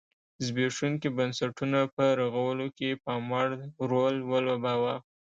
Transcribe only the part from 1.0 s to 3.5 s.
بنسټونه په رغولو کې پاموړ